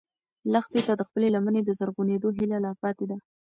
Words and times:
لښتې 0.53 0.81
ته 0.87 0.93
د 0.97 1.01
خپلې 1.07 1.27
لمنې 1.35 1.61
د 1.63 1.69
زرغونېدو 1.79 2.29
هیله 2.37 2.57
لا 2.65 2.71
پاتې 2.81 3.05
ده. 3.09 3.17